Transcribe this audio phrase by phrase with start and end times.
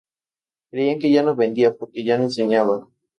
[0.71, 2.87] Creían que ya no vendía, porque ya no enseñaba.